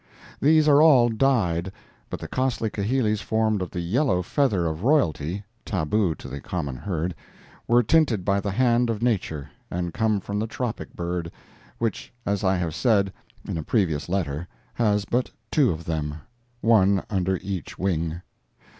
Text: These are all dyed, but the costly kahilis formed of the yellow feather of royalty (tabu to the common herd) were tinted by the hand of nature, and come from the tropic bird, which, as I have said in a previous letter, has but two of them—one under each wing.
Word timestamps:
These 0.41 0.67
are 0.67 0.81
all 0.81 1.09
dyed, 1.09 1.71
but 2.09 2.19
the 2.19 2.27
costly 2.27 2.71
kahilis 2.71 3.21
formed 3.21 3.61
of 3.61 3.69
the 3.69 3.81
yellow 3.81 4.23
feather 4.23 4.65
of 4.65 4.81
royalty 4.83 5.43
(tabu 5.63 6.15
to 6.15 6.27
the 6.27 6.41
common 6.41 6.75
herd) 6.75 7.13
were 7.67 7.83
tinted 7.83 8.25
by 8.25 8.39
the 8.39 8.49
hand 8.49 8.89
of 8.89 9.03
nature, 9.03 9.51
and 9.69 9.93
come 9.93 10.19
from 10.19 10.39
the 10.39 10.47
tropic 10.47 10.95
bird, 10.95 11.31
which, 11.77 12.11
as 12.25 12.43
I 12.43 12.55
have 12.57 12.73
said 12.73 13.13
in 13.47 13.59
a 13.59 13.63
previous 13.63 14.09
letter, 14.09 14.47
has 14.73 15.05
but 15.05 15.29
two 15.51 15.69
of 15.69 15.85
them—one 15.85 17.03
under 17.11 17.37
each 17.43 17.77
wing. 17.77 18.21